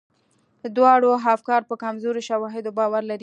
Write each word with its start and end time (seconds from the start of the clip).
دواړه 0.77 1.07
افکار 1.35 1.61
په 1.69 1.75
کمزورو 1.83 2.25
شواهدو 2.29 2.69
باور 2.79 3.03
لري. 3.09 3.19